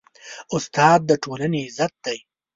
[0.55, 2.17] استاد د ټولنې عزت دی.